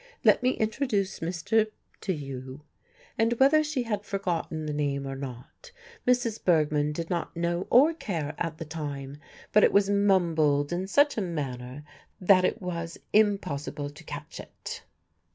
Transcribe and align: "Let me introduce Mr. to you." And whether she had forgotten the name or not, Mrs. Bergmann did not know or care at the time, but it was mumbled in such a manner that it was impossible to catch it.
"Let 0.23 0.41
me 0.41 0.53
introduce 0.53 1.19
Mr. 1.19 1.67
to 2.01 2.11
you." 2.11 2.63
And 3.19 3.33
whether 3.33 3.63
she 3.63 3.83
had 3.83 4.03
forgotten 4.03 4.65
the 4.65 4.73
name 4.73 5.05
or 5.05 5.15
not, 5.15 5.71
Mrs. 6.07 6.43
Bergmann 6.43 6.91
did 6.91 7.11
not 7.11 7.37
know 7.37 7.67
or 7.69 7.93
care 7.93 8.33
at 8.39 8.57
the 8.57 8.65
time, 8.65 9.17
but 9.51 9.63
it 9.63 9.71
was 9.71 9.91
mumbled 9.91 10.73
in 10.73 10.87
such 10.87 11.19
a 11.19 11.21
manner 11.21 11.83
that 12.19 12.43
it 12.45 12.59
was 12.59 12.97
impossible 13.13 13.91
to 13.91 14.03
catch 14.03 14.39
it. 14.39 14.81